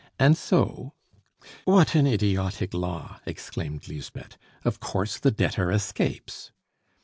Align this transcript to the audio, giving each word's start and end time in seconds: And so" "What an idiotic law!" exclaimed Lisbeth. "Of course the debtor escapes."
And 0.17 0.35
so" 0.35 0.93
"What 1.65 1.93
an 1.93 2.07
idiotic 2.07 2.73
law!" 2.73 3.19
exclaimed 3.27 3.87
Lisbeth. 3.87 4.35
"Of 4.65 4.79
course 4.79 5.19
the 5.19 5.29
debtor 5.29 5.69
escapes." 5.71 6.49